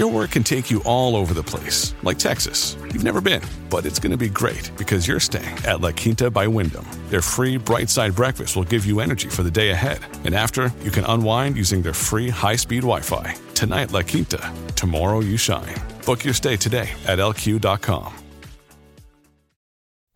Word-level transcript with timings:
Your 0.00 0.10
work 0.10 0.30
can 0.30 0.42
take 0.42 0.70
you 0.70 0.82
all 0.84 1.14
over 1.14 1.34
the 1.34 1.42
place, 1.42 1.94
like 2.02 2.18
Texas. 2.18 2.74
You've 2.84 3.04
never 3.04 3.20
been, 3.20 3.42
but 3.68 3.84
it's 3.84 3.98
going 3.98 4.12
to 4.12 4.16
be 4.16 4.30
great 4.30 4.70
because 4.78 5.06
you're 5.06 5.20
staying 5.20 5.54
at 5.66 5.82
La 5.82 5.92
Quinta 5.92 6.30
by 6.30 6.46
Wyndham. 6.46 6.86
Their 7.10 7.20
free 7.20 7.58
bright 7.58 7.90
side 7.90 8.14
breakfast 8.14 8.56
will 8.56 8.64
give 8.64 8.86
you 8.86 9.00
energy 9.00 9.28
for 9.28 9.42
the 9.42 9.50
day 9.50 9.72
ahead. 9.72 9.98
And 10.24 10.34
after, 10.34 10.72
you 10.82 10.90
can 10.90 11.04
unwind 11.04 11.58
using 11.58 11.82
their 11.82 11.92
free 11.92 12.30
high 12.30 12.56
speed 12.56 12.80
Wi 12.80 13.02
Fi. 13.02 13.34
Tonight, 13.52 13.92
La 13.92 14.00
Quinta. 14.00 14.40
Tomorrow, 14.74 15.20
you 15.20 15.36
shine. 15.36 15.76
Book 16.06 16.24
your 16.24 16.32
stay 16.32 16.56
today 16.56 16.88
at 17.06 17.18
lq.com. 17.18 18.14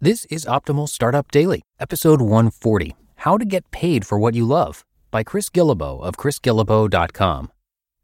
This 0.01 0.25
is 0.31 0.47
Optimal 0.47 0.89
Startup 0.89 1.31
Daily, 1.31 1.61
episode 1.79 2.23
140 2.23 2.97
How 3.17 3.37
to 3.37 3.45
Get 3.45 3.71
Paid 3.71 4.07
for 4.07 4.19
What 4.19 4.33
You 4.33 4.47
Love 4.47 4.83
by 5.11 5.23
Chris 5.23 5.51
Guillebeau 5.51 6.03
of 6.03 6.17
chrisguillebeau.com. 6.17 7.51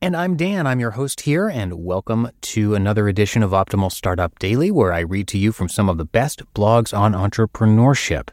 And 0.03 0.17
I'm 0.17 0.35
Dan, 0.35 0.67
I'm 0.67 0.81
your 0.81 0.93
host 0.93 1.21
here, 1.21 1.51
and 1.51 1.85
welcome 1.85 2.31
to 2.41 2.75
another 2.75 3.07
edition 3.07 3.43
of 3.43 3.51
Optimal 3.51 3.93
Startup 3.93 4.39
Daily, 4.39 4.71
where 4.71 4.95
I 4.95 5.01
read 5.01 5.29
to 5.29 5.37
you 5.37 5.53
from 5.53 5.69
some 5.69 5.91
of 5.91 5.99
the 5.99 6.07
best 6.07 6.43
blogs 6.55 6.97
on 6.97 7.13
entrepreneurship. 7.13 8.31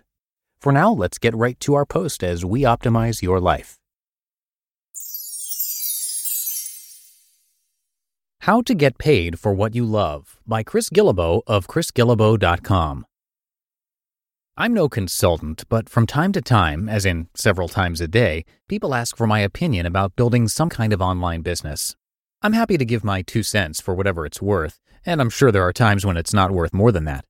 For 0.62 0.72
now, 0.72 0.94
let's 0.94 1.18
get 1.18 1.36
right 1.36 1.60
to 1.60 1.74
our 1.74 1.86
post 1.86 2.24
as 2.24 2.46
we 2.46 2.62
optimize 2.62 3.22
your 3.22 3.42
life. 3.42 3.76
How 8.40 8.62
to 8.62 8.74
Get 8.74 8.98
Paid 8.98 9.38
for 9.38 9.52
What 9.52 9.76
You 9.76 9.84
Love 9.84 10.38
by 10.48 10.64
Chris 10.64 10.90
Guillebeau 10.90 11.42
of 11.48 11.68
chrisguillebeau.com. 11.68 13.06
I'm 14.60 14.74
no 14.74 14.90
consultant, 14.90 15.66
but 15.70 15.88
from 15.88 16.08
time 16.08 16.32
to 16.32 16.42
time, 16.42 16.90
as 16.90 17.06
in 17.06 17.28
several 17.36 17.68
times 17.68 18.02
a 18.02 18.08
day, 18.08 18.44
people 18.68 18.96
ask 18.96 19.16
for 19.16 19.28
my 19.28 19.42
opinion 19.42 19.86
about 19.86 20.16
building 20.16 20.48
some 20.48 20.68
kind 20.68 20.92
of 20.92 21.00
online 21.00 21.42
business. 21.42 21.96
I'm 22.42 22.54
happy 22.54 22.76
to 22.80 22.84
give 22.84 23.04
my 23.04 23.22
two 23.22 23.44
cents 23.44 23.80
for 23.80 23.94
whatever 23.94 24.26
it's 24.26 24.42
worth, 24.42 24.80
and 25.06 25.22
I'm 25.22 25.30
sure 25.30 25.52
there 25.52 25.68
are 25.68 25.72
times 25.72 26.08
when 26.08 26.18
it's 26.18 26.34
not 26.34 26.50
worth 26.50 26.74
more 26.74 26.92
than 26.92 27.06
that. 27.06 27.24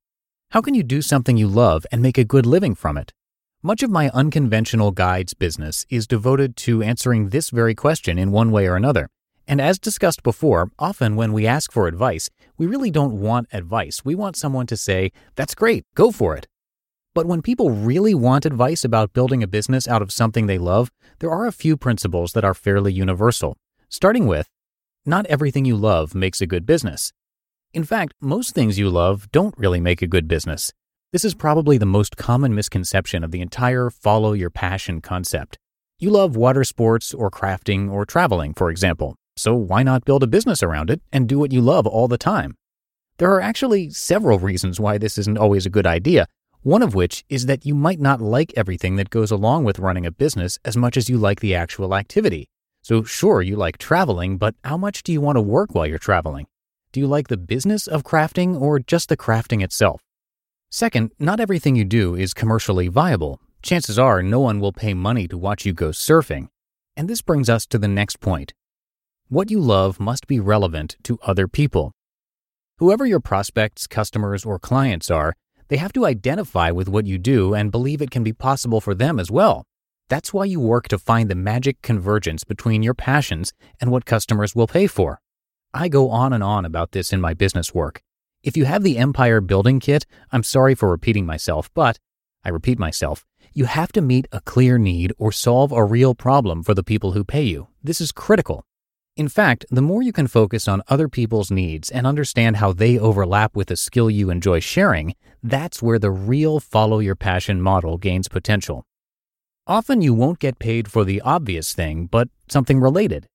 How 0.52 0.62
can 0.62 0.72
you 0.72 0.82
do 0.82 1.02
something 1.02 1.36
you 1.36 1.48
love 1.48 1.84
and 1.92 2.00
make 2.00 2.16
a 2.16 2.24
good 2.24 2.46
living 2.46 2.74
from 2.74 2.96
it? 2.96 3.12
Much 3.62 3.82
of 3.82 3.90
my 3.90 4.08
unconventional 4.14 4.90
guides 4.90 5.34
business 5.34 5.84
is 5.90 6.06
devoted 6.06 6.56
to 6.56 6.82
answering 6.82 7.28
this 7.28 7.50
very 7.50 7.74
question 7.74 8.18
in 8.18 8.30
one 8.30 8.50
way 8.50 8.66
or 8.66 8.74
another. 8.74 9.10
And 9.46 9.60
as 9.60 9.78
discussed 9.78 10.22
before, 10.22 10.70
often 10.78 11.14
when 11.14 11.34
we 11.34 11.46
ask 11.46 11.72
for 11.72 11.88
advice, 11.88 12.30
we 12.56 12.64
really 12.66 12.90
don't 12.90 13.20
want 13.20 13.48
advice. 13.52 14.02
We 14.02 14.14
want 14.14 14.36
someone 14.36 14.66
to 14.68 14.78
say, 14.78 15.12
That's 15.36 15.54
great, 15.54 15.84
go 15.94 16.10
for 16.10 16.34
it. 16.34 16.46
But 17.18 17.26
when 17.26 17.42
people 17.42 17.70
really 17.70 18.14
want 18.14 18.46
advice 18.46 18.84
about 18.84 19.12
building 19.12 19.42
a 19.42 19.48
business 19.48 19.88
out 19.88 20.02
of 20.02 20.12
something 20.12 20.46
they 20.46 20.56
love, 20.56 20.92
there 21.18 21.32
are 21.32 21.48
a 21.48 21.58
few 21.64 21.76
principles 21.76 22.32
that 22.34 22.44
are 22.44 22.54
fairly 22.54 22.92
universal. 22.92 23.56
Starting 23.88 24.28
with, 24.28 24.48
not 25.04 25.26
everything 25.26 25.64
you 25.64 25.76
love 25.76 26.14
makes 26.14 26.40
a 26.40 26.46
good 26.46 26.64
business. 26.64 27.12
In 27.74 27.82
fact, 27.82 28.14
most 28.20 28.54
things 28.54 28.78
you 28.78 28.88
love 28.88 29.28
don't 29.32 29.58
really 29.58 29.80
make 29.80 30.00
a 30.00 30.06
good 30.06 30.28
business. 30.28 30.72
This 31.10 31.24
is 31.24 31.34
probably 31.34 31.76
the 31.76 31.84
most 31.84 32.16
common 32.16 32.54
misconception 32.54 33.24
of 33.24 33.32
the 33.32 33.40
entire 33.40 33.90
follow 33.90 34.32
your 34.32 34.50
passion 34.50 35.00
concept. 35.00 35.58
You 35.98 36.10
love 36.10 36.36
water 36.36 36.62
sports 36.62 37.12
or 37.12 37.32
crafting 37.32 37.90
or 37.90 38.06
traveling, 38.06 38.54
for 38.54 38.70
example, 38.70 39.16
so 39.36 39.56
why 39.56 39.82
not 39.82 40.04
build 40.04 40.22
a 40.22 40.28
business 40.28 40.62
around 40.62 40.88
it 40.88 41.02
and 41.12 41.28
do 41.28 41.40
what 41.40 41.50
you 41.50 41.62
love 41.62 41.84
all 41.84 42.06
the 42.06 42.16
time? 42.16 42.54
There 43.16 43.32
are 43.32 43.40
actually 43.40 43.90
several 43.90 44.38
reasons 44.38 44.78
why 44.78 44.98
this 44.98 45.18
isn't 45.18 45.38
always 45.38 45.66
a 45.66 45.70
good 45.70 45.84
idea, 45.84 46.28
one 46.62 46.82
of 46.82 46.94
which 46.94 47.24
is 47.28 47.46
that 47.46 47.64
you 47.64 47.74
might 47.74 48.00
not 48.00 48.20
like 48.20 48.52
everything 48.56 48.96
that 48.96 49.10
goes 49.10 49.30
along 49.30 49.64
with 49.64 49.78
running 49.78 50.06
a 50.06 50.10
business 50.10 50.58
as 50.64 50.76
much 50.76 50.96
as 50.96 51.08
you 51.08 51.16
like 51.16 51.40
the 51.40 51.54
actual 51.54 51.94
activity. 51.94 52.48
So, 52.82 53.04
sure, 53.04 53.42
you 53.42 53.56
like 53.56 53.78
traveling, 53.78 54.38
but 54.38 54.54
how 54.64 54.76
much 54.76 55.02
do 55.02 55.12
you 55.12 55.20
want 55.20 55.36
to 55.36 55.42
work 55.42 55.74
while 55.74 55.86
you're 55.86 55.98
traveling? 55.98 56.46
Do 56.92 57.00
you 57.00 57.06
like 57.06 57.28
the 57.28 57.36
business 57.36 57.86
of 57.86 58.02
crafting 58.02 58.60
or 58.60 58.78
just 58.78 59.08
the 59.08 59.16
crafting 59.16 59.62
itself? 59.62 60.02
Second, 60.70 61.12
not 61.18 61.40
everything 61.40 61.76
you 61.76 61.84
do 61.84 62.14
is 62.14 62.34
commercially 62.34 62.88
viable. 62.88 63.40
Chances 63.62 63.98
are 63.98 64.22
no 64.22 64.40
one 64.40 64.60
will 64.60 64.72
pay 64.72 64.94
money 64.94 65.26
to 65.28 65.38
watch 65.38 65.64
you 65.64 65.72
go 65.72 65.90
surfing. 65.90 66.48
And 66.96 67.08
this 67.08 67.22
brings 67.22 67.48
us 67.48 67.66
to 67.66 67.78
the 67.78 67.88
next 67.88 68.20
point. 68.20 68.52
What 69.28 69.50
you 69.50 69.60
love 69.60 70.00
must 70.00 70.26
be 70.26 70.40
relevant 70.40 70.96
to 71.04 71.18
other 71.22 71.48
people. 71.48 71.92
Whoever 72.78 73.04
your 73.04 73.20
prospects, 73.20 73.86
customers, 73.86 74.44
or 74.44 74.58
clients 74.58 75.10
are, 75.10 75.34
they 75.68 75.76
have 75.76 75.92
to 75.92 76.06
identify 76.06 76.70
with 76.70 76.88
what 76.88 77.06
you 77.06 77.18
do 77.18 77.54
and 77.54 77.70
believe 77.70 78.02
it 78.02 78.10
can 78.10 78.24
be 78.24 78.32
possible 78.32 78.80
for 78.80 78.94
them 78.94 79.18
as 79.18 79.30
well. 79.30 79.64
That's 80.08 80.32
why 80.32 80.46
you 80.46 80.60
work 80.60 80.88
to 80.88 80.98
find 80.98 81.28
the 81.28 81.34
magic 81.34 81.82
convergence 81.82 82.42
between 82.42 82.82
your 82.82 82.94
passions 82.94 83.52
and 83.80 83.90
what 83.90 84.06
customers 84.06 84.54
will 84.54 84.66
pay 84.66 84.86
for. 84.86 85.20
I 85.74 85.88
go 85.88 86.10
on 86.10 86.32
and 86.32 86.42
on 86.42 86.64
about 86.64 86.92
this 86.92 87.12
in 87.12 87.20
my 87.20 87.34
business 87.34 87.74
work. 87.74 88.02
If 88.42 88.56
you 88.56 88.64
have 88.64 88.82
the 88.82 88.96
empire 88.96 89.42
building 89.42 89.80
kit, 89.80 90.06
I'm 90.32 90.42
sorry 90.42 90.74
for 90.74 90.88
repeating 90.88 91.26
myself, 91.26 91.70
but 91.74 91.98
I 92.44 92.48
repeat 92.48 92.78
myself, 92.78 93.26
you 93.52 93.66
have 93.66 93.92
to 93.92 94.00
meet 94.00 94.26
a 94.32 94.40
clear 94.40 94.78
need 94.78 95.12
or 95.18 95.32
solve 95.32 95.72
a 95.72 95.84
real 95.84 96.14
problem 96.14 96.62
for 96.62 96.72
the 96.72 96.84
people 96.84 97.12
who 97.12 97.24
pay 97.24 97.42
you. 97.42 97.68
This 97.82 98.00
is 98.00 98.12
critical. 98.12 98.64
In 99.18 99.28
fact, 99.28 99.66
the 99.68 99.82
more 99.82 100.00
you 100.00 100.12
can 100.12 100.28
focus 100.28 100.68
on 100.68 100.84
other 100.86 101.08
people's 101.08 101.50
needs 101.50 101.90
and 101.90 102.06
understand 102.06 102.58
how 102.58 102.72
they 102.72 102.96
overlap 103.00 103.56
with 103.56 103.68
a 103.72 103.76
skill 103.76 104.08
you 104.08 104.30
enjoy 104.30 104.60
sharing, 104.60 105.16
that's 105.42 105.82
where 105.82 105.98
the 105.98 106.12
real 106.12 106.60
follow 106.60 107.00
your 107.00 107.16
passion 107.16 107.60
model 107.60 107.98
gains 107.98 108.28
potential. 108.28 108.84
Often 109.66 110.02
you 110.02 110.14
won't 110.14 110.38
get 110.38 110.60
paid 110.60 110.88
for 110.88 111.04
the 111.04 111.20
obvious 111.22 111.74
thing, 111.74 112.06
but 112.06 112.28
something 112.48 112.78
related. 112.78 113.26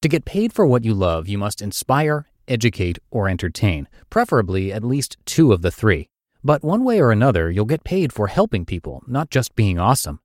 To 0.00 0.08
get 0.08 0.24
paid 0.24 0.52
for 0.52 0.66
what 0.66 0.84
you 0.84 0.92
love, 0.92 1.28
you 1.28 1.38
must 1.38 1.62
inspire, 1.62 2.26
educate, 2.48 2.98
or 3.12 3.28
entertain, 3.28 3.86
preferably 4.10 4.72
at 4.72 4.82
least 4.82 5.18
two 5.24 5.52
of 5.52 5.62
the 5.62 5.70
three. 5.70 6.08
But 6.42 6.64
one 6.64 6.82
way 6.82 7.00
or 7.00 7.12
another, 7.12 7.48
you'll 7.48 7.64
get 7.64 7.84
paid 7.84 8.12
for 8.12 8.26
helping 8.26 8.64
people, 8.64 9.04
not 9.06 9.30
just 9.30 9.54
being 9.54 9.78
awesome. 9.78 10.18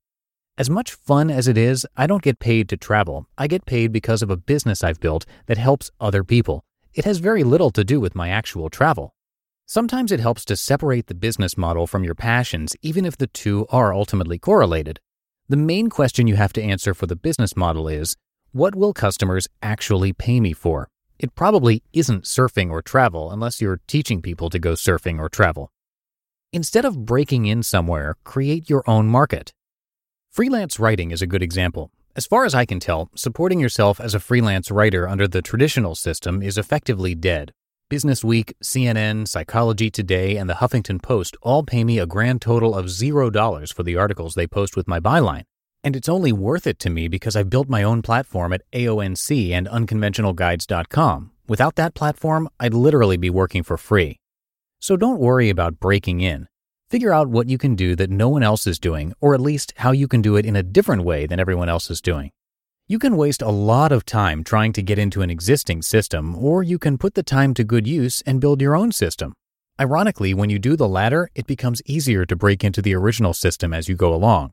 As 0.58 0.68
much 0.68 0.92
fun 0.92 1.30
as 1.30 1.46
it 1.46 1.56
is, 1.56 1.86
I 1.96 2.08
don't 2.08 2.20
get 2.20 2.40
paid 2.40 2.68
to 2.70 2.76
travel. 2.76 3.28
I 3.38 3.46
get 3.46 3.64
paid 3.64 3.92
because 3.92 4.22
of 4.22 4.30
a 4.30 4.36
business 4.36 4.82
I've 4.82 4.98
built 4.98 5.24
that 5.46 5.56
helps 5.56 5.92
other 6.00 6.24
people. 6.24 6.64
It 6.92 7.04
has 7.04 7.18
very 7.18 7.44
little 7.44 7.70
to 7.70 7.84
do 7.84 8.00
with 8.00 8.16
my 8.16 8.28
actual 8.28 8.68
travel. 8.68 9.14
Sometimes 9.66 10.10
it 10.10 10.18
helps 10.18 10.44
to 10.46 10.56
separate 10.56 11.06
the 11.06 11.14
business 11.14 11.56
model 11.56 11.86
from 11.86 12.02
your 12.02 12.16
passions, 12.16 12.74
even 12.82 13.04
if 13.04 13.16
the 13.16 13.28
two 13.28 13.68
are 13.70 13.94
ultimately 13.94 14.36
correlated. 14.36 14.98
The 15.48 15.56
main 15.56 15.90
question 15.90 16.26
you 16.26 16.34
have 16.34 16.52
to 16.54 16.62
answer 16.62 16.92
for 16.92 17.06
the 17.06 17.14
business 17.14 17.56
model 17.56 17.86
is 17.86 18.16
what 18.50 18.74
will 18.74 18.92
customers 18.92 19.46
actually 19.62 20.12
pay 20.12 20.40
me 20.40 20.52
for? 20.52 20.88
It 21.20 21.36
probably 21.36 21.84
isn't 21.92 22.24
surfing 22.24 22.72
or 22.72 22.82
travel 22.82 23.30
unless 23.30 23.60
you're 23.60 23.80
teaching 23.86 24.20
people 24.20 24.50
to 24.50 24.58
go 24.58 24.72
surfing 24.72 25.20
or 25.20 25.28
travel. 25.28 25.70
Instead 26.52 26.84
of 26.84 27.06
breaking 27.06 27.46
in 27.46 27.62
somewhere, 27.62 28.16
create 28.24 28.68
your 28.68 28.82
own 28.88 29.06
market. 29.06 29.52
Freelance 30.30 30.78
writing 30.78 31.10
is 31.10 31.20
a 31.20 31.26
good 31.26 31.42
example. 31.42 31.90
As 32.14 32.26
far 32.26 32.44
as 32.44 32.54
I 32.54 32.64
can 32.64 32.78
tell, 32.78 33.10
supporting 33.16 33.58
yourself 33.58 33.98
as 34.00 34.14
a 34.14 34.20
freelance 34.20 34.70
writer 34.70 35.08
under 35.08 35.26
the 35.26 35.42
traditional 35.42 35.94
system 35.94 36.42
is 36.42 36.56
effectively 36.56 37.14
dead. 37.14 37.52
Business 37.88 38.22
Week, 38.22 38.54
CNN, 38.62 39.26
Psychology 39.26 39.90
Today, 39.90 40.36
and 40.36 40.48
the 40.48 40.54
Huffington 40.54 41.02
Post 41.02 41.36
all 41.42 41.62
pay 41.62 41.82
me 41.82 41.98
a 41.98 42.06
grand 42.06 42.40
total 42.40 42.74
of 42.74 42.86
$0 42.86 43.72
for 43.72 43.82
the 43.82 43.96
articles 43.96 44.34
they 44.34 44.46
post 44.46 44.76
with 44.76 44.86
my 44.86 45.00
byline. 45.00 45.42
And 45.82 45.96
it's 45.96 46.08
only 46.08 46.32
worth 46.32 46.66
it 46.66 46.78
to 46.80 46.90
me 46.90 47.08
because 47.08 47.34
I've 47.34 47.50
built 47.50 47.68
my 47.68 47.82
own 47.82 48.02
platform 48.02 48.52
at 48.52 48.62
AONC 48.72 49.50
and 49.50 49.66
unconventionalguides.com. 49.66 51.30
Without 51.48 51.76
that 51.76 51.94
platform, 51.94 52.48
I'd 52.60 52.74
literally 52.74 53.16
be 53.16 53.30
working 53.30 53.62
for 53.62 53.76
free. 53.76 54.18
So 54.80 54.96
don't 54.96 55.18
worry 55.18 55.50
about 55.50 55.80
breaking 55.80 56.20
in. 56.20 56.46
Figure 56.90 57.12
out 57.12 57.28
what 57.28 57.50
you 57.50 57.58
can 57.58 57.74
do 57.74 57.94
that 57.96 58.08
no 58.08 58.30
one 58.30 58.42
else 58.42 58.66
is 58.66 58.78
doing, 58.78 59.12
or 59.20 59.34
at 59.34 59.42
least 59.42 59.74
how 59.76 59.92
you 59.92 60.08
can 60.08 60.22
do 60.22 60.36
it 60.36 60.46
in 60.46 60.56
a 60.56 60.62
different 60.62 61.04
way 61.04 61.26
than 61.26 61.38
everyone 61.38 61.68
else 61.68 61.90
is 61.90 62.00
doing. 62.00 62.30
You 62.86 62.98
can 62.98 63.18
waste 63.18 63.42
a 63.42 63.50
lot 63.50 63.92
of 63.92 64.06
time 64.06 64.42
trying 64.42 64.72
to 64.72 64.82
get 64.82 64.98
into 64.98 65.20
an 65.20 65.28
existing 65.28 65.82
system, 65.82 66.34
or 66.34 66.62
you 66.62 66.78
can 66.78 66.96
put 66.96 67.12
the 67.12 67.22
time 67.22 67.52
to 67.54 67.62
good 67.62 67.86
use 67.86 68.22
and 68.22 68.40
build 68.40 68.62
your 68.62 68.74
own 68.74 68.90
system. 68.90 69.34
Ironically, 69.78 70.32
when 70.32 70.48
you 70.48 70.58
do 70.58 70.76
the 70.76 70.88
latter, 70.88 71.28
it 71.34 71.46
becomes 71.46 71.82
easier 71.84 72.24
to 72.24 72.34
break 72.34 72.64
into 72.64 72.80
the 72.80 72.94
original 72.94 73.34
system 73.34 73.74
as 73.74 73.90
you 73.90 73.94
go 73.94 74.14
along. 74.14 74.52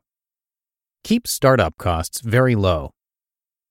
Keep 1.06 1.28
startup 1.28 1.78
costs 1.78 2.20
very 2.20 2.54
low. 2.56 2.92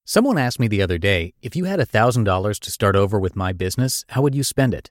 Someone 0.07 0.39
asked 0.39 0.59
me 0.59 0.69
the 0.69 0.81
other 0.81 0.97
day 0.97 1.35
if 1.43 1.55
you 1.55 1.65
had 1.65 1.81
$1,000 1.81 2.59
to 2.61 2.71
start 2.71 2.97
over 2.97 3.21
with 3.21 3.37
my 3.37 3.53
business, 3.53 4.07
how 4.09 4.23
would 4.23 4.35
you 4.35 4.43
spend 4.43 4.73
it? 4.73 4.91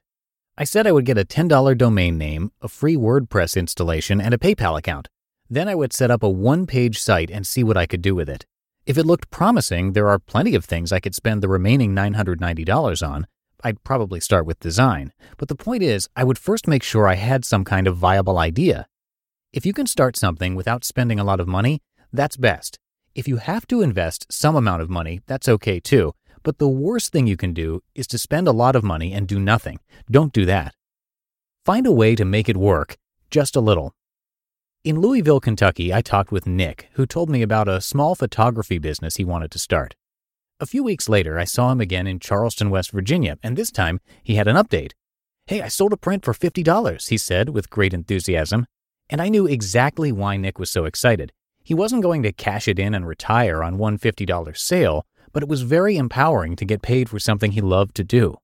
I 0.56 0.62
said 0.62 0.86
I 0.86 0.92
would 0.92 1.04
get 1.04 1.18
a 1.18 1.24
$10 1.24 1.76
domain 1.76 2.16
name, 2.16 2.52
a 2.62 2.68
free 2.68 2.94
WordPress 2.94 3.56
installation, 3.56 4.20
and 4.20 4.32
a 4.32 4.38
PayPal 4.38 4.78
account. 4.78 5.08
Then 5.50 5.68
I 5.68 5.74
would 5.74 5.92
set 5.92 6.12
up 6.12 6.22
a 6.22 6.28
one 6.28 6.64
page 6.64 7.00
site 7.00 7.28
and 7.28 7.44
see 7.44 7.64
what 7.64 7.76
I 7.76 7.86
could 7.86 8.00
do 8.00 8.14
with 8.14 8.28
it. 8.28 8.46
If 8.86 8.96
it 8.96 9.04
looked 9.04 9.32
promising, 9.32 9.94
there 9.94 10.06
are 10.06 10.20
plenty 10.20 10.54
of 10.54 10.64
things 10.64 10.92
I 10.92 11.00
could 11.00 11.14
spend 11.16 11.42
the 11.42 11.48
remaining 11.48 11.92
$990 11.92 13.08
on. 13.08 13.26
I'd 13.64 13.82
probably 13.82 14.20
start 14.20 14.46
with 14.46 14.60
design. 14.60 15.12
But 15.38 15.48
the 15.48 15.56
point 15.56 15.82
is, 15.82 16.08
I 16.14 16.22
would 16.22 16.38
first 16.38 16.68
make 16.68 16.84
sure 16.84 17.08
I 17.08 17.16
had 17.16 17.44
some 17.44 17.64
kind 17.64 17.88
of 17.88 17.96
viable 17.96 18.38
idea. 18.38 18.86
If 19.52 19.66
you 19.66 19.72
can 19.72 19.88
start 19.88 20.16
something 20.16 20.54
without 20.54 20.84
spending 20.84 21.18
a 21.18 21.24
lot 21.24 21.40
of 21.40 21.48
money, 21.48 21.82
that's 22.12 22.36
best. 22.36 22.78
If 23.16 23.26
you 23.26 23.38
have 23.38 23.66
to 23.68 23.82
invest 23.82 24.26
some 24.30 24.54
amount 24.54 24.82
of 24.82 24.90
money, 24.90 25.20
that's 25.26 25.48
okay 25.48 25.80
too. 25.80 26.12
But 26.44 26.58
the 26.58 26.68
worst 26.68 27.10
thing 27.10 27.26
you 27.26 27.36
can 27.36 27.54
do 27.54 27.82
is 27.94 28.06
to 28.08 28.18
spend 28.18 28.46
a 28.46 28.52
lot 28.52 28.76
of 28.76 28.84
money 28.84 29.12
and 29.12 29.26
do 29.26 29.40
nothing. 29.40 29.80
Don't 30.10 30.32
do 30.32 30.44
that. 30.44 30.74
Find 31.64 31.86
a 31.86 31.92
way 31.92 32.14
to 32.14 32.24
make 32.26 32.48
it 32.48 32.56
work, 32.56 32.98
just 33.30 33.56
a 33.56 33.60
little. 33.60 33.94
In 34.84 35.00
Louisville, 35.00 35.40
Kentucky, 35.40 35.94
I 35.94 36.02
talked 36.02 36.30
with 36.30 36.46
Nick, 36.46 36.90
who 36.92 37.06
told 37.06 37.30
me 37.30 37.40
about 37.40 37.66
a 37.66 37.80
small 37.80 38.14
photography 38.14 38.78
business 38.78 39.16
he 39.16 39.24
wanted 39.24 39.50
to 39.52 39.58
start. 39.58 39.96
A 40.60 40.66
few 40.66 40.84
weeks 40.84 41.08
later, 41.08 41.38
I 41.38 41.44
saw 41.44 41.72
him 41.72 41.80
again 41.80 42.06
in 42.06 42.20
Charleston, 42.20 42.68
West 42.68 42.90
Virginia, 42.92 43.38
and 43.42 43.56
this 43.56 43.72
time 43.72 44.00
he 44.22 44.34
had 44.34 44.46
an 44.46 44.56
update. 44.56 44.92
Hey, 45.46 45.62
I 45.62 45.68
sold 45.68 45.94
a 45.94 45.96
print 45.96 46.26
for 46.26 46.34
$50, 46.34 47.08
he 47.08 47.16
said 47.16 47.48
with 47.48 47.70
great 47.70 47.94
enthusiasm. 47.94 48.66
And 49.08 49.22
I 49.22 49.30
knew 49.30 49.46
exactly 49.46 50.12
why 50.12 50.36
Nick 50.36 50.58
was 50.58 50.70
so 50.70 50.84
excited. 50.84 51.32
He 51.62 51.72
wasn't 51.72 52.02
going 52.02 52.22
to 52.22 52.32
cash 52.32 52.68
it 52.68 52.78
in 52.78 52.94
and 52.94 53.06
retire 53.06 53.62
on 53.62 53.78
one 53.78 53.98
$50 53.98 54.56
sale, 54.56 55.06
but 55.34 55.42
it 55.42 55.48
was 55.48 55.60
very 55.62 55.98
empowering 55.98 56.56
to 56.56 56.64
get 56.64 56.80
paid 56.80 57.10
for 57.10 57.18
something 57.18 57.52
he 57.52 57.60
loved 57.60 57.94
to 57.96 58.04
do. 58.04 58.38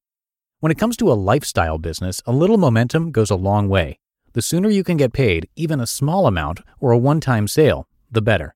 When 0.59 0.71
it 0.71 0.79
comes 0.79 0.99
to 0.99 1.11
a 1.11 1.15
lifestyle 1.15 1.79
business, 1.79 2.21
a 2.27 2.33
little 2.33 2.59
momentum 2.59 3.13
goes 3.13 3.31
a 3.31 3.37
long 3.37 3.71
way. 3.71 3.99
The 4.35 4.43
sooner 4.43 4.69
you 4.69 4.85
can 4.85 4.99
get 4.99 5.15
paid, 5.15 5.49
even 5.57 5.81
a 5.81 5.87
small 5.87 6.27
amount 6.27 6.61
or 6.79 6.93
a 6.93 6.99
one 6.99 7.21
time 7.21 7.49
sale, 7.49 7.89
the 8.11 8.21
better. 8.21 8.55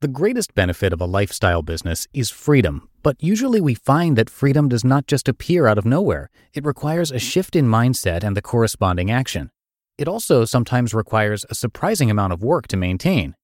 The 0.00 0.08
greatest 0.08 0.54
benefit 0.54 0.94
of 0.94 1.00
a 1.00 1.06
lifestyle 1.06 1.60
business 1.60 2.08
is 2.14 2.30
freedom, 2.30 2.88
but 3.02 3.16
usually 3.22 3.60
we 3.60 3.74
find 3.74 4.16
that 4.16 4.30
freedom 4.30 4.68
does 4.68 4.82
not 4.82 5.06
just 5.06 5.28
appear 5.28 5.66
out 5.66 5.76
of 5.76 5.84
nowhere. 5.84 6.30
It 6.54 6.64
requires 6.64 7.12
a 7.12 7.18
shift 7.18 7.54
in 7.54 7.66
mindset 7.66 8.24
and 8.24 8.34
the 8.34 8.42
corresponding 8.42 9.10
action. 9.10 9.50
It 9.98 10.08
also 10.08 10.46
sometimes 10.46 10.94
requires 10.94 11.44
a 11.50 11.54
surprising 11.54 12.10
amount 12.10 12.32
of 12.32 12.42
work 12.42 12.66
to 12.68 12.78
maintain. 12.78 13.34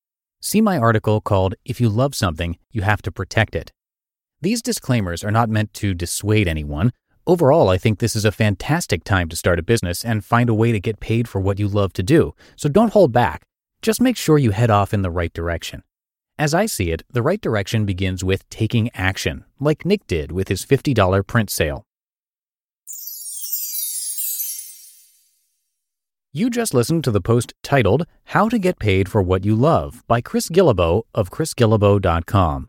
See 0.40 0.62
my 0.62 0.78
article 0.78 1.20
called 1.20 1.54
If 1.66 1.80
You 1.80 1.90
Love 1.90 2.14
Something, 2.14 2.56
You 2.70 2.80
Have 2.80 3.02
to 3.02 3.12
Protect 3.12 3.54
It. 3.54 3.72
These 4.42 4.60
disclaimers 4.60 5.24
are 5.24 5.30
not 5.30 5.48
meant 5.48 5.72
to 5.74 5.94
dissuade 5.94 6.46
anyone. 6.46 6.92
Overall, 7.26 7.70
I 7.70 7.78
think 7.78 7.98
this 7.98 8.14
is 8.14 8.26
a 8.26 8.30
fantastic 8.30 9.02
time 9.02 9.30
to 9.30 9.36
start 9.36 9.58
a 9.58 9.62
business 9.62 10.04
and 10.04 10.24
find 10.24 10.50
a 10.50 10.54
way 10.54 10.72
to 10.72 10.78
get 10.78 11.00
paid 11.00 11.26
for 11.26 11.40
what 11.40 11.58
you 11.58 11.68
love 11.68 11.94
to 11.94 12.02
do, 12.02 12.34
so 12.54 12.68
don't 12.68 12.92
hold 12.92 13.12
back. 13.12 13.42
Just 13.80 14.00
make 14.00 14.16
sure 14.16 14.36
you 14.36 14.50
head 14.50 14.70
off 14.70 14.92
in 14.92 15.00
the 15.00 15.10
right 15.10 15.32
direction. 15.32 15.82
As 16.38 16.52
I 16.52 16.66
see 16.66 16.90
it, 16.90 17.02
the 17.10 17.22
right 17.22 17.40
direction 17.40 17.86
begins 17.86 18.22
with 18.22 18.48
taking 18.50 18.90
action, 18.92 19.44
like 19.58 19.86
Nick 19.86 20.06
did 20.06 20.32
with 20.32 20.48
his 20.48 20.66
$50 20.66 21.26
print 21.26 21.48
sale. 21.48 21.86
You 26.30 26.50
just 26.50 26.74
listened 26.74 27.04
to 27.04 27.10
the 27.10 27.22
post 27.22 27.54
titled 27.62 28.06
How 28.24 28.50
to 28.50 28.58
Get 28.58 28.78
Paid 28.78 29.08
for 29.08 29.22
What 29.22 29.46
You 29.46 29.56
Love 29.56 30.04
by 30.06 30.20
Chris 30.20 30.50
Guillebeau 30.50 31.04
of 31.14 31.30
chrisguillebeau.com. 31.30 32.68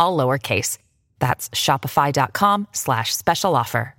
all 0.00 0.18
lowercase. 0.18 0.78
That's 1.20 1.48
shopify.com 1.50 2.66
slash 2.72 3.14
special 3.14 3.54
offer. 3.54 3.94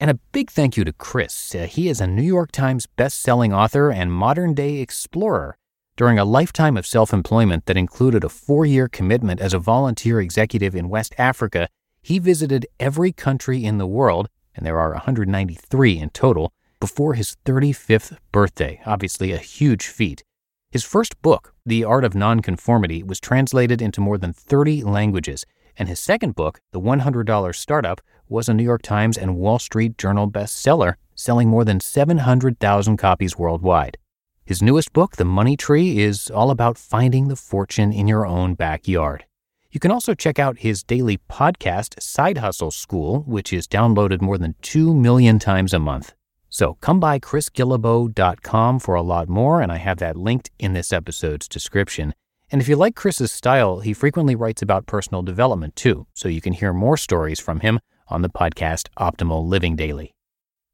And 0.00 0.10
a 0.10 0.18
big 0.32 0.50
thank 0.50 0.76
you 0.76 0.82
to 0.82 0.92
Chris. 0.92 1.54
Uh, 1.54 1.68
he 1.70 1.88
is 1.88 2.00
a 2.00 2.08
New 2.08 2.24
York 2.24 2.50
Times 2.50 2.88
best-selling 2.88 3.52
author 3.52 3.92
and 3.92 4.12
modern-day 4.12 4.78
explorer. 4.78 5.56
During 5.96 6.18
a 6.18 6.24
lifetime 6.24 6.76
of 6.76 6.88
self-employment 6.88 7.66
that 7.66 7.76
included 7.76 8.24
a 8.24 8.28
four-year 8.28 8.88
commitment 8.88 9.38
as 9.38 9.54
a 9.54 9.60
volunteer 9.60 10.20
executive 10.20 10.74
in 10.74 10.88
West 10.88 11.14
Africa, 11.18 11.68
he 12.02 12.18
visited 12.18 12.66
every 12.80 13.12
country 13.12 13.64
in 13.64 13.78
the 13.78 13.86
world, 13.86 14.28
and 14.56 14.66
there 14.66 14.80
are 14.80 14.90
193 14.90 16.00
in 16.00 16.10
total, 16.10 16.52
before 16.80 17.14
his 17.14 17.36
35th 17.44 18.18
birthday, 18.32 18.80
obviously 18.84 19.30
a 19.30 19.38
huge 19.38 19.86
feat. 19.86 20.24
His 20.72 20.84
first 20.84 21.20
book, 21.20 21.52
The 21.66 21.84
Art 21.84 22.02
of 22.02 22.14
Nonconformity, 22.14 23.02
was 23.02 23.20
translated 23.20 23.82
into 23.82 24.00
more 24.00 24.16
than 24.16 24.32
30 24.32 24.82
languages, 24.84 25.44
and 25.76 25.86
his 25.86 26.00
second 26.00 26.34
book, 26.34 26.62
The 26.70 26.80
$100 26.80 27.54
Startup, 27.54 28.00
was 28.26 28.48
a 28.48 28.54
New 28.54 28.62
York 28.62 28.80
Times 28.80 29.18
and 29.18 29.36
Wall 29.36 29.58
Street 29.58 29.98
Journal 29.98 30.30
bestseller, 30.30 30.94
selling 31.14 31.50
more 31.50 31.66
than 31.66 31.78
700,000 31.78 32.96
copies 32.96 33.36
worldwide. 33.36 33.98
His 34.46 34.62
newest 34.62 34.94
book, 34.94 35.16
The 35.16 35.26
Money 35.26 35.58
Tree, 35.58 35.98
is 35.98 36.30
all 36.30 36.50
about 36.50 36.78
finding 36.78 37.28
the 37.28 37.36
fortune 37.36 37.92
in 37.92 38.08
your 38.08 38.24
own 38.24 38.54
backyard. 38.54 39.26
You 39.72 39.78
can 39.78 39.90
also 39.90 40.14
check 40.14 40.38
out 40.38 40.60
his 40.60 40.82
daily 40.82 41.18
podcast, 41.30 42.02
Side 42.02 42.38
Hustle 42.38 42.70
School, 42.70 43.24
which 43.26 43.52
is 43.52 43.68
downloaded 43.68 44.22
more 44.22 44.38
than 44.38 44.54
2 44.62 44.94
million 44.94 45.38
times 45.38 45.74
a 45.74 45.78
month. 45.78 46.14
So 46.52 46.74
come 46.82 47.00
by 47.00 47.18
chrisguillebeau.com 47.18 48.78
for 48.78 48.94
a 48.94 49.00
lot 49.00 49.26
more, 49.26 49.62
and 49.62 49.72
I 49.72 49.78
have 49.78 49.96
that 49.98 50.18
linked 50.18 50.50
in 50.58 50.74
this 50.74 50.92
episode's 50.92 51.48
description. 51.48 52.12
And 52.50 52.60
if 52.60 52.68
you 52.68 52.76
like 52.76 52.94
Chris's 52.94 53.32
style, 53.32 53.80
he 53.80 53.94
frequently 53.94 54.34
writes 54.34 54.60
about 54.60 54.84
personal 54.84 55.22
development 55.22 55.76
too, 55.76 56.06
so 56.12 56.28
you 56.28 56.42
can 56.42 56.52
hear 56.52 56.74
more 56.74 56.98
stories 56.98 57.40
from 57.40 57.60
him 57.60 57.80
on 58.08 58.20
the 58.20 58.28
podcast 58.28 58.88
Optimal 58.98 59.48
Living 59.48 59.76
Daily. 59.76 60.12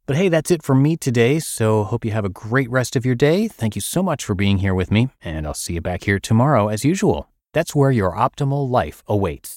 But 0.05 0.17
hey, 0.17 0.29
that's 0.29 0.51
it 0.51 0.65
for 0.65 0.75
me 0.75 0.97
today, 0.97 1.39
so 1.39 1.85
hope 1.85 2.05
you 2.05 2.11
have 2.11 2.25
a 2.25 2.41
great 2.47 2.69
rest 2.69 2.97
of 2.97 3.07
your 3.07 3.15
day. 3.15 3.47
Thank 3.47 3.77
you 3.77 3.81
so 3.81 4.03
much 4.03 4.25
for 4.25 4.35
being 4.35 4.59
here 4.59 4.75
with 4.75 4.91
me, 4.91 5.11
and 5.23 5.47
I'll 5.47 5.55
see 5.55 5.75
you 5.75 5.81
back 5.81 6.03
here 6.03 6.19
tomorrow 6.19 6.67
as 6.67 6.85
usual. 6.85 7.29
That's 7.53 7.77
where 7.77 7.93
your 7.93 8.17
optimal 8.17 8.69
life 8.69 9.05
awaits. 9.07 9.57